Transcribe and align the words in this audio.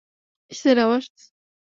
সেরা, 0.51 0.85
বস! 0.89 1.05